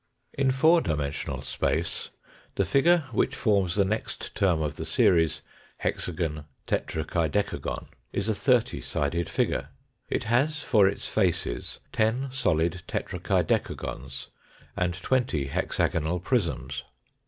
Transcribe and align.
In 0.33 0.49
four 0.49 0.81
dimensional 0.81 1.43
space 1.43 2.09
the 2.55 2.65
figure 2.65 3.05
which 3.11 3.35
forms 3.35 3.75
the 3.75 3.85
next 3.85 4.33
term 4.33 4.59
of 4.59 4.75
the 4.75 4.83
series 4.83 5.43
hexagon, 5.77 6.45
tetrakaidecagon, 6.65 7.85
is 8.11 8.27
a 8.27 8.33
thirty 8.33 8.81
sided 8.81 9.29
figure. 9.29 9.69
It 10.09 10.23
has 10.23 10.63
for 10.63 10.87
its 10.87 11.07
faces 11.07 11.77
ten 11.91 12.31
solid 12.31 12.81
tetra 12.87 13.19
kaidecagons 13.19 14.29
and 14.75 14.95
twenty 14.95 15.45
hexagonal 15.49 16.19
prisms. 16.19 16.83